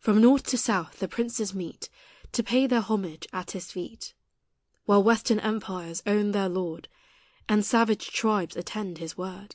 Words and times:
From 0.00 0.20
north 0.20 0.42
to 0.48 0.58
south 0.58 0.98
the 0.98 1.06
princes 1.06 1.54
meet 1.54 1.88
To 2.32 2.42
pay 2.42 2.66
their 2.66 2.80
homage 2.80 3.28
at 3.32 3.52
His 3.52 3.70
feet, 3.70 4.12
While 4.86 5.04
western 5.04 5.38
empires 5.38 6.02
own 6.04 6.32
their 6.32 6.48
Lord, 6.48 6.88
And 7.48 7.64
savage 7.64 8.08
tribes 8.10 8.56
attend 8.56 8.98
His 8.98 9.16
word. 9.16 9.54